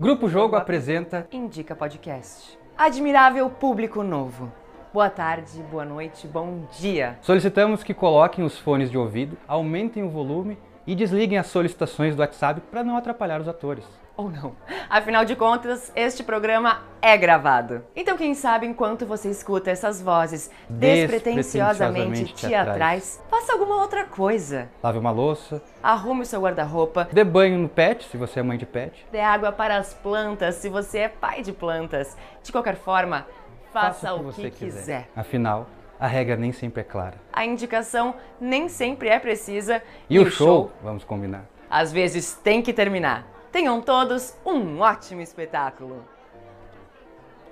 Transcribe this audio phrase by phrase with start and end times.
[0.00, 2.56] Grupo Jogo apresenta Indica Podcast.
[2.76, 4.52] Admirável público novo.
[4.94, 7.18] Boa tarde, boa noite, bom dia.
[7.20, 10.56] Solicitamos que coloquem os fones de ouvido, aumentem o volume
[10.86, 13.84] e desliguem as solicitações do WhatsApp para não atrapalhar os atores.
[14.18, 14.56] Ou não.
[14.90, 17.84] Afinal de contas, este programa é gravado.
[17.94, 24.68] Então, quem sabe, enquanto você escuta essas vozes despretensiosamente Despretensiosamente teatrais, faça alguma outra coisa.
[24.82, 28.58] Lave uma louça, Arrume o seu guarda-roupa, dê banho no pet, se você é mãe
[28.58, 29.06] de pet.
[29.12, 32.16] dê água para as plantas se você é pai de plantas.
[32.42, 33.24] De qualquer forma,
[33.72, 35.08] faça, o que, quiser.
[35.14, 35.68] Afinal,
[36.00, 37.14] a regra nem sempre é clara.
[37.32, 41.44] A indicação nem sempre é precisa E, o show, vamos combinar.
[41.70, 43.37] às vezes tem que terminar.
[43.58, 46.04] Tenham todos um ótimo espetáculo.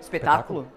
[0.01, 0.69] Espetáculo?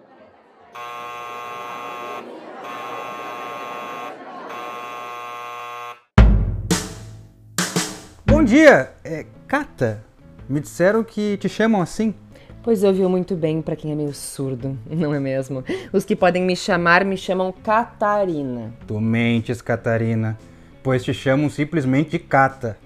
[8.26, 10.04] Bom dia, é Cata.
[10.50, 12.16] Me disseram que te chamam assim.
[12.64, 15.64] Pois ouviu muito bem pra quem é meio surdo, não é mesmo?
[15.94, 18.74] Os que podem me chamar me chamam Catarina.
[18.88, 20.40] Tu mentes, Catarina,
[20.82, 22.80] pois te chamam simplesmente de Cata.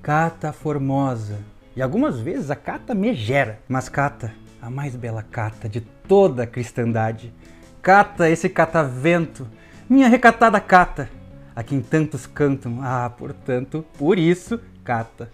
[0.00, 1.59] Cata Formosa.
[1.76, 3.60] E algumas vezes a Cata megera.
[3.68, 7.32] Mas Cata, a mais bela Cata de toda a cristandade.
[7.80, 9.46] Cata, esse catavento,
[9.88, 11.08] minha recatada Cata,
[11.54, 12.80] a quem tantos cantam.
[12.82, 15.30] Ah, portanto, por isso, Cata,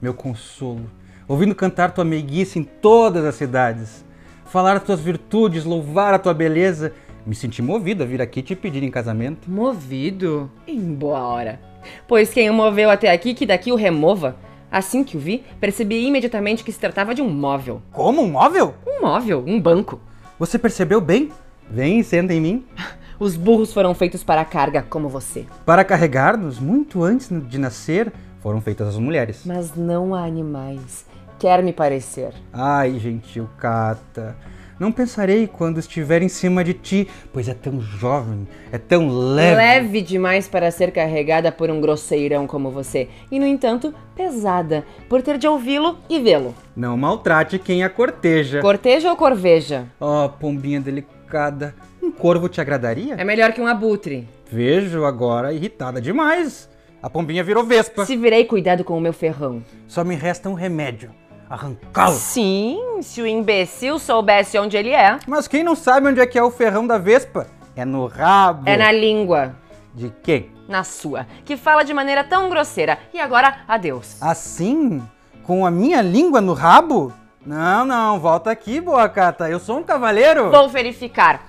[0.00, 0.90] meu consolo.
[1.26, 4.04] Ouvindo cantar tua meiguice em todas as cidades,
[4.46, 6.92] falar as tuas virtudes, louvar a tua beleza,
[7.26, 9.50] me senti movido a vir aqui te pedir em casamento.
[9.50, 10.50] Movido?
[10.66, 11.60] Em boa hora.
[12.08, 14.36] Pois quem o moveu até aqui, que daqui o remova.
[14.70, 17.82] Assim que o vi, percebi imediatamente que se tratava de um móvel.
[17.92, 18.74] Como um móvel?
[18.86, 20.00] Um móvel, um banco.
[20.38, 21.30] Você percebeu bem?
[21.68, 22.66] Vem e senta em mim.
[23.18, 25.44] Os burros foram feitos para carga, como você.
[25.66, 28.10] Para carregar-nos, muito antes de nascer,
[28.40, 29.42] foram feitas as mulheres.
[29.44, 31.04] Mas não há animais.
[31.38, 32.32] Quer me parecer.
[32.52, 34.36] Ai, gentil Cata,
[34.80, 39.56] não pensarei quando estiver em cima de ti, pois é tão jovem, é tão leve.
[39.56, 43.06] Leve demais para ser carregada por um grosseirão como você.
[43.30, 46.54] E, no entanto, pesada, por ter de ouvi-lo e vê-lo.
[46.74, 48.62] Não maltrate quem a corteja.
[48.62, 49.84] Corteja ou corveja?
[50.00, 53.16] Oh, pombinha delicada, um corvo te agradaria?
[53.16, 54.26] É melhor que um abutre.
[54.50, 56.70] Vejo agora irritada demais.
[57.02, 58.06] A pombinha virou vespa.
[58.06, 59.62] Se virei cuidado com o meu ferrão.
[59.86, 61.10] Só me resta um remédio:
[61.50, 62.14] arrancá-lo.
[62.14, 65.18] Sim, se o imbecil soubesse onde ele é.
[65.26, 67.48] Mas quem não sabe onde é que é o ferrão da vespa?
[67.74, 68.68] É no rabo.
[68.68, 69.56] É na língua.
[69.92, 70.52] De quem?
[70.68, 71.26] Na sua.
[71.44, 72.98] Que fala de maneira tão grosseira.
[73.12, 74.22] E agora, adeus.
[74.22, 75.02] Assim?
[75.42, 77.12] Com a minha língua no rabo?
[77.44, 79.50] Não, não, volta aqui, boa Cata.
[79.50, 80.50] Eu sou um cavaleiro.
[80.50, 81.48] Vou verificar.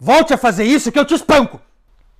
[0.00, 1.60] Volte a fazer isso que eu te espanco.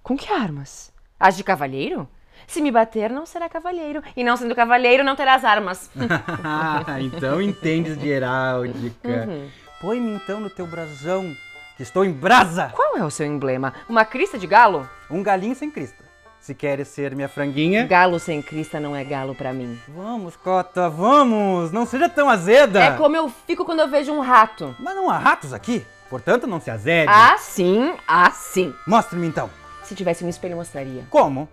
[0.02, 0.92] Com que armas?
[1.18, 2.08] As de cavalheiro?
[2.46, 4.02] Se me bater, não será cavalheiro.
[4.16, 5.90] E não sendo cavalheiro, não terás armas.
[7.00, 9.26] então entendes de heráldica.
[9.28, 9.48] Uhum.
[9.80, 11.34] Põe-me então no teu brasão,
[11.76, 12.70] que estou em brasa.
[12.74, 13.74] Qual é o seu emblema?
[13.88, 14.88] Uma crista de galo?
[15.10, 16.06] Um galinho sem crista.
[16.40, 17.86] Se queres ser minha franguinha...
[17.86, 19.76] Galo sem crista não é galo pra mim.
[19.88, 21.72] Vamos, Cota, vamos!
[21.72, 22.84] Não seja tão azeda!
[22.84, 24.74] É como eu fico quando eu vejo um rato.
[24.78, 27.10] Mas não há ratos aqui, portanto não se azede.
[27.10, 28.72] Assim, assim.
[28.86, 29.50] Mostre-me então.
[29.82, 31.04] Se tivesse um espelho, mostraria.
[31.10, 31.48] Como?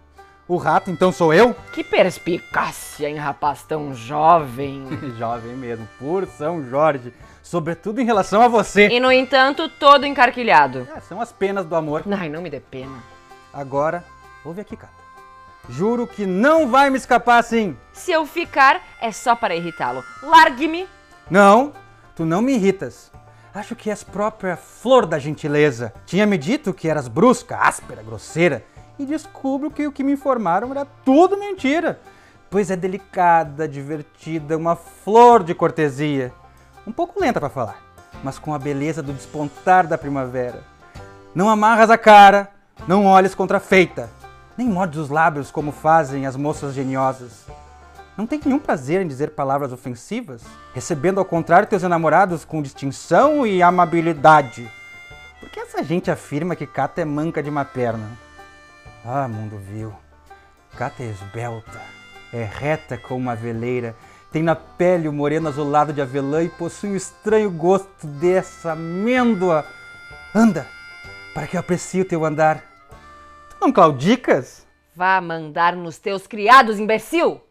[0.48, 1.56] O rato então sou eu?
[1.72, 4.86] Que perspicácia em rapaz tão jovem.
[5.18, 7.14] Jovem mesmo, por São Jorge.
[7.42, 8.88] Sobretudo em relação a você.
[8.88, 10.88] e, no entanto, todo encarquilhado.
[10.96, 12.04] É, são as penas do amor.
[12.20, 12.98] Ai, não me dê pena.
[13.54, 14.04] Agora,
[14.44, 14.94] ouve aqui, Cata.
[15.70, 17.78] Juro que não vai me escapar assim.
[17.94, 20.04] Se eu ficar, é só para irritá-lo.
[20.22, 20.88] Largue-me.
[21.30, 21.72] Não,
[22.16, 23.12] tu não me irritas.
[23.54, 25.94] Acho que és própria flor da gentileza.
[26.06, 28.66] Tinha-me dito que eras brusca, áspera, grosseira.
[28.98, 32.00] E descubro que o que me informaram era tudo mentira.
[32.50, 36.32] Pois é delicada, divertida, uma flor de cortesia.
[36.86, 37.82] Um pouco lenta para falar,
[38.24, 40.64] mas com a beleza do despontar da primavera.
[41.34, 42.52] Não amarras a cara,
[42.88, 44.10] não olhes contrafeita,
[44.56, 47.46] nem mordes os lábios como fazem as moças geniosas.
[48.16, 50.44] Não tem nenhum prazer em dizer palavras ofensivas,
[50.76, 54.70] recebendo ao contrário teus enamorados com distinção e amabilidade.
[55.40, 58.08] Por que essa gente afirma que Cata é manca de uma perna?
[59.06, 59.94] Ah, mundo vil.
[60.78, 61.82] Cata é esbelta,
[62.32, 63.96] é reta como uma veleira,
[64.32, 69.66] tem na pele o moreno azulado de avelã e possui um estranho gosto dessa amêndoa.
[70.34, 70.66] Anda,
[71.34, 72.64] para que eu aprecie o teu andar.
[73.50, 74.66] Tu não claudicas?
[74.96, 77.42] Vá mandar nos teus criados, imbecil!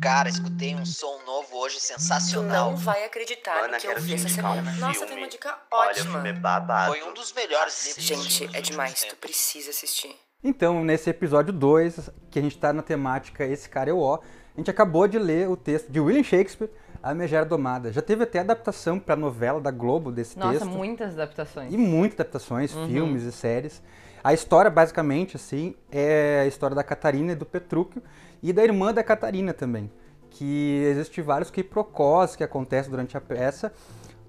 [0.00, 2.76] Cara, escutei um som novo hoje sensacional.
[2.76, 6.12] vai acreditar Mana, quero te indicar um Nossa, tem uma dica Olha, o ótima.
[6.12, 6.92] filme é babado.
[6.94, 9.02] Foi um dos melhores livros Gente, é demais.
[9.02, 10.14] Tu precisa assistir.
[10.42, 14.18] Então, nesse episódio 2, que a gente tá na temática Esse Cara é o Ó,
[14.54, 16.70] A gente acabou de ler o texto de William Shakespeare,
[17.02, 17.92] A Megera Domada.
[17.92, 20.66] Já teve até adaptação para novela da Globo desse Nossa, texto.
[20.68, 21.72] muitas adaptações.
[21.72, 22.86] E muitas adaptações, Uhum.
[22.86, 23.82] filmes e séries.
[24.22, 28.02] A história, basicamente, assim, é a história da Catarina e do Petrúquio
[28.42, 29.90] e da irmã da Catarina também.
[30.30, 33.72] Que existe vários quiprocós que acontecem durante a peça.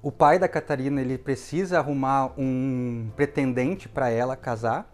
[0.01, 4.89] O pai da Catarina, ele precisa arrumar um pretendente para ela casar,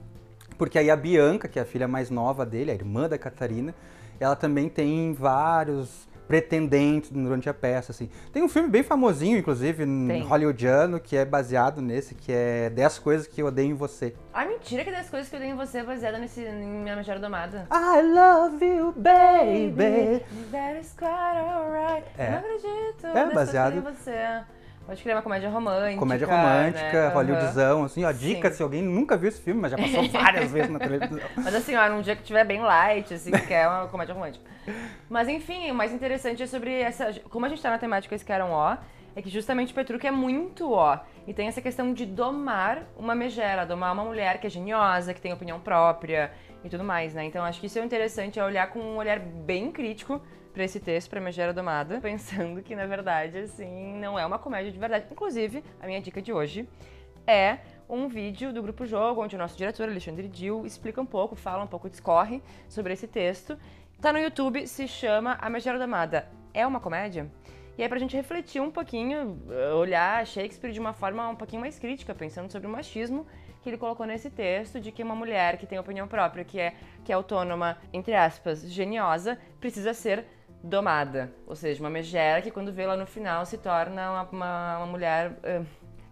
[0.57, 3.75] porque aí a Bianca, que é a filha mais nova dele, a irmã da Catarina,
[4.19, 8.10] ela também tem vários pretendentes durante a peça, assim.
[8.31, 10.22] Tem um filme bem famosinho, inclusive, Tem.
[10.24, 14.16] hollywoodiano, que é baseado nesse, que é 10 coisas que eu odeio em você.
[14.33, 16.95] Ai, mentira que das coisas que eu dei em você é baseada nesse, em Minha
[16.95, 17.68] Megera Domada.
[17.72, 20.24] I love you, baby.
[20.51, 22.06] That is quite alright.
[22.18, 22.31] É.
[22.31, 23.06] Não acredito.
[23.07, 24.44] É, das coisas baseado- que eu dei em você.
[24.86, 26.00] Pode criar uma comédia romântica.
[26.00, 26.36] Comédia né?
[26.36, 28.58] romântica, hollywoodizão, assim, ó, dica Sim.
[28.58, 31.20] se alguém nunca viu esse filme, mas já passou várias vezes na televisão.
[31.36, 34.46] Mas assim, ó, num dia que tiver bem light, assim, que é uma comédia romântica.
[35.10, 37.14] Mas enfim, o mais interessante é sobre essa.
[37.30, 38.78] Como a gente tá na temática esse cara é um ó,
[39.16, 41.00] é que justamente o Petruc é muito ó.
[41.26, 45.22] E tem essa questão de domar uma megera, domar uma mulher que é geniosa, que
[45.22, 46.31] tem opinião própria
[46.64, 47.24] e tudo mais, né?
[47.26, 50.22] Então acho que isso é interessante, é olhar com um olhar bem crítico
[50.56, 54.72] pra esse texto, pra Megera Domada, pensando que, na verdade, assim, não é uma comédia
[54.72, 55.06] de verdade.
[55.12, 56.68] Inclusive, a minha dica de hoje
[57.28, 57.60] é
[57.90, 61.63] um vídeo do Grupo Jogo, onde o nosso diretor, Alexandre Dil, explica um pouco, fala
[61.63, 63.60] um pouco, discorre sobre esse texto.
[64.02, 66.28] Tá no YouTube, se chama A Megera Domada.
[66.54, 67.30] É uma comédia?
[67.78, 71.62] E aí pra gente refletir um pouquinho, eh, olhar Shakespeare de uma forma um pouquinho
[71.62, 73.28] mais crítica, pensando sobre o machismo
[73.62, 76.75] que ele colocou nesse texto, de que uma mulher que tem opinião própria, que é,
[77.04, 80.24] que é autônoma, entre aspas, geniosa, precisa ser
[80.66, 81.32] domada.
[81.48, 84.88] Ou seja, uma megera que quando vê lá no final se torna uma, uma, uma
[84.88, 85.62] mulher, eh,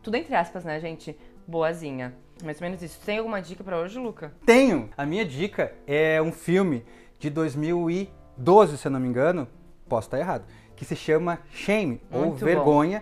[0.02, 1.18] tudo entre aspas, né, gente,
[1.48, 2.14] boazinha.
[2.44, 3.00] Mais ou menos isso.
[3.06, 4.34] Tem alguma dica pra hoje, Luca?
[4.46, 4.90] Tenho!
[4.98, 6.86] A minha dica é um filme
[7.20, 9.48] de 2012, se eu não me engano,
[9.88, 10.46] posso estar errado,
[10.76, 13.02] que se chama Shame, ou Muito bom.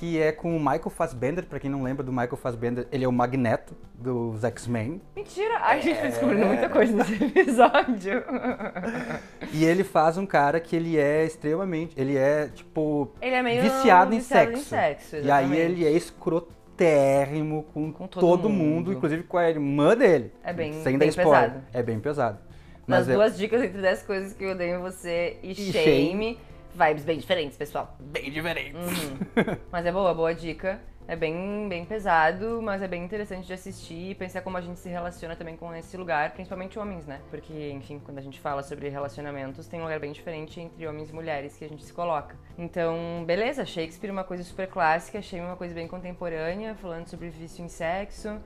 [0.00, 3.08] Que é com o Michael Fassbender, pra quem não lembra do Michael Fassbender, ele é
[3.08, 4.98] o Magneto dos X-Men.
[5.14, 5.58] Mentira!
[5.60, 8.24] Ai, a gente tá descobrindo muita coisa nesse episódio.
[9.52, 13.62] E ele faz um cara que ele é extremamente, ele é tipo Ele é meio
[13.62, 14.68] viciado, em viciado em sexo.
[14.70, 18.92] sexo, e aí ele é escrotérrimo com, Com todo, todo mundo, mundo.
[18.92, 20.32] inclusive com a irmã dele.
[20.42, 21.62] É bem- Sem bem pesado.
[21.72, 22.38] É bem pesado.
[22.86, 25.54] Nas Mas é duas dicas entre 10 coisas que eu dei em você e, E
[25.72, 26.38] shame,
[26.80, 27.94] vibes bem diferentes, pessoal.
[28.00, 28.74] bem diferente.
[28.74, 29.56] Uhum.
[29.70, 30.80] Mas é boa, boa dica.
[31.08, 34.78] É bem, bem pesado, mas é bem interessante de assistir e pensar como a gente
[34.78, 37.20] se relaciona também com esse lugar, principalmente homens, né?
[37.28, 41.10] Porque, enfim, quando a gente fala sobre relacionamentos, tem um lugar bem diferente entre homens
[41.10, 42.36] e mulheres que a gente se coloca.
[42.56, 47.64] Então, beleza, Shakespeare uma coisa super clássica, é uma coisa bem contemporânea, falando sobre vício
[47.64, 48.40] em sexo.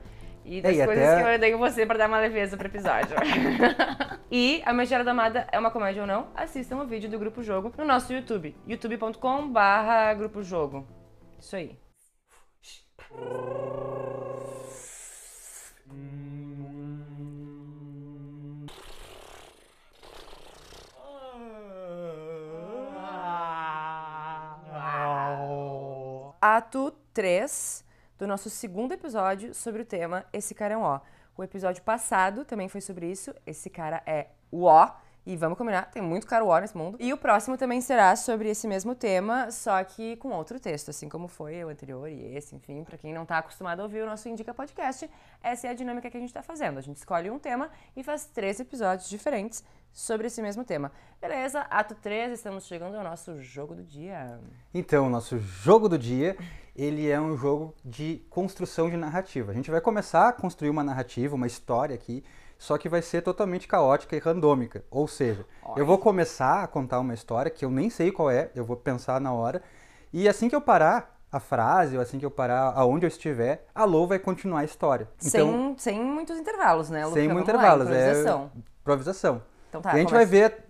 [0.47, 2.67] E das É, e coisas até- que eu odeio você pra dar uma leveza pro
[2.67, 3.15] episódio.
[4.31, 6.27] e A Megera da Amada é uma comédia ou não?
[6.35, 10.87] Assistam o vídeo do Grupo Jogo no nosso YouTube, youtube.com barra Grupo Jogo.
[11.39, 11.75] Isso aí.
[26.41, 27.84] Ato 3
[28.17, 30.99] do nosso segundo episódio sobre o tema Esse Cara é um Ó.
[31.37, 33.33] O episódio passado também foi sobre isso.
[33.45, 34.89] Esse cara é o Ó.
[35.25, 36.97] E vamos combinar, tem muito cara ó nesse mundo.
[37.01, 41.09] E o próximo também será sobre esse mesmo tema, só que com outro texto, assim
[41.09, 42.83] como foi o anterior e esse, enfim.
[42.83, 45.09] Pra quem não tá acostumado a ouvir o nosso Indica Podcast,
[45.41, 46.77] essa é a dinâmica que a gente tá fazendo.
[46.77, 49.63] A gente escolhe um tema e faz três episódios diferentes
[49.95, 50.91] sobre esse mesmo tema.
[51.21, 54.37] Beleza, ato 3, estamos chegando ao nosso jogo do dia.
[54.73, 56.35] Então, o nosso jogo do dia,
[56.75, 59.53] ele é um jogo de construção de narrativa.
[59.53, 62.25] A gente vai começar a construir uma narrativa, uma história aqui,
[62.57, 64.83] só que vai ser totalmente caótica e randômica.
[64.91, 65.45] Ou seja,
[65.77, 68.75] eu vou começar a contar uma história que eu nem sei qual é, eu vou
[68.75, 69.63] pensar na hora,
[70.11, 73.65] e assim que eu parar a frase, ou assim que eu parar aonde eu estiver,
[73.73, 75.07] a Lou vai continuar a história.
[75.23, 77.19] Então, sem, sem muitos intervalos, né, Luca?
[77.19, 78.51] sem muitos lá, intervalos, improvisação.
[78.53, 79.54] é improvisação.
[79.75, 80.25] Então tá, e a gente começa.
[80.25, 80.63] vai ver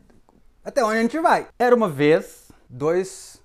[0.64, 1.48] até onde a gente vai.
[1.60, 3.40] Era uma vez dois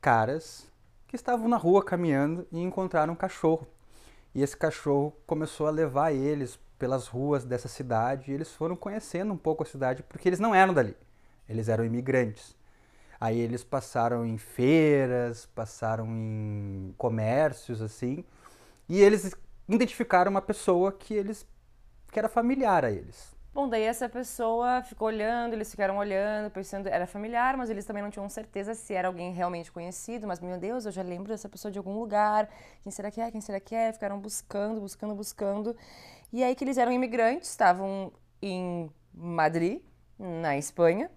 [0.00, 0.66] caras
[1.08, 3.66] que estavam na rua caminhando e encontraram um cachorro.
[4.32, 9.32] E esse cachorro começou a levar eles pelas ruas dessa cidade e eles foram conhecendo
[9.32, 10.96] um pouco a cidade porque eles não eram dali.
[11.48, 12.54] Eles eram imigrantes.
[13.20, 18.24] Aí eles passaram em feiras, passaram em comércios assim,
[18.88, 19.34] e eles
[19.68, 21.46] identificaram uma pessoa que eles
[22.10, 23.39] que era familiar a eles.
[23.52, 28.00] Bom, daí essa pessoa ficou olhando, eles ficaram olhando, pensando, era familiar, mas eles também
[28.00, 31.48] não tinham certeza se era alguém realmente conhecido, mas meu Deus, eu já lembro dessa
[31.48, 32.48] pessoa de algum lugar,
[32.84, 33.92] quem será que é, quem será que é?
[33.92, 35.76] Ficaram buscando, buscando, buscando.
[36.32, 39.82] E aí que eles eram imigrantes, estavam em Madrid,
[40.16, 41.10] na Espanha,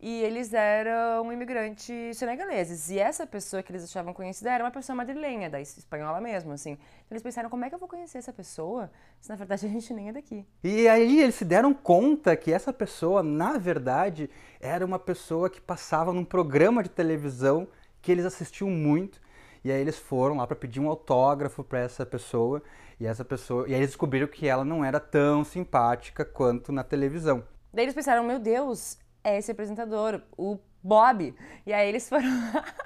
[0.00, 2.88] E eles eram imigrantes senegaleses.
[2.88, 6.72] E essa pessoa que eles achavam conhecida era uma pessoa madrilenha, da espanhola mesmo, assim.
[6.72, 8.90] Então eles pensaram, como é que eu vou conhecer essa pessoa
[9.20, 10.46] se na verdade a gente nem é daqui?
[10.62, 15.60] E aí eles se deram conta que essa pessoa, na verdade, era uma pessoa que
[15.60, 17.66] passava num programa de televisão
[18.00, 19.20] que eles assistiam muito.
[19.64, 22.62] E aí eles foram lá para pedir um autógrafo para essa pessoa.
[23.00, 26.84] E essa pessoa, e aí eles descobriram que ela não era tão simpática quanto na
[26.84, 27.42] televisão.
[27.72, 31.34] Daí eles pensaram, meu Deus, é esse apresentador, o Bob.
[31.66, 32.28] E aí eles foram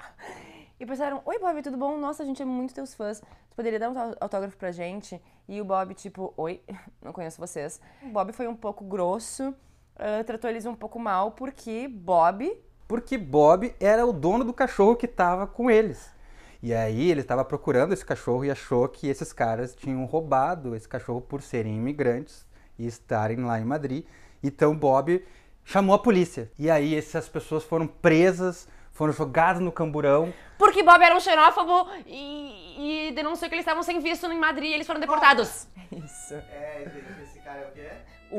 [0.79, 1.97] e pensaram, oi Bob, tudo bom?
[1.97, 3.19] Nossa, a gente é muito teus fãs.
[3.19, 5.21] Tu poderia dar um autógrafo pra gente?
[5.47, 6.61] E o Bob, tipo, oi,
[7.01, 7.79] não conheço vocês.
[8.01, 12.51] O Bob foi um pouco grosso, uh, tratou eles um pouco mal, porque Bob...
[12.87, 16.13] Porque Bob era o dono do cachorro que tava com eles.
[16.61, 20.87] E aí ele estava procurando esse cachorro e achou que esses caras tinham roubado esse
[20.87, 22.45] cachorro por serem imigrantes
[22.77, 24.05] e estarem lá em Madrid.
[24.43, 25.23] Então Bob
[25.63, 26.51] chamou a polícia.
[26.57, 30.33] E aí essas pessoas foram presas, foram jogadas no camburão.
[30.57, 34.71] Porque Bob era um xenófobo e, e denunciou que eles estavam sem visto em Madrid
[34.71, 35.67] e eles foram deportados.
[35.91, 36.33] É isso.
[36.33, 36.87] É,
[37.23, 37.89] esse cara é o quê?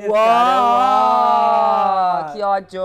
[0.09, 1.13] Uau!
[2.33, 2.83] Que ódio!